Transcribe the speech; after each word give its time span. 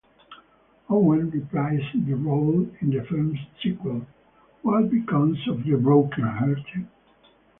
Owen 0.89 1.29
reprised 1.31 2.07
the 2.07 2.15
role 2.15 2.67
in 2.79 2.89
the 2.89 3.05
film's 3.07 3.37
sequel, 3.61 4.01
What 4.63 4.89
Becomes 4.89 5.37
of 5.47 5.63
the 5.63 5.77
Broken 5.77 6.23
Hearted? 6.23 6.87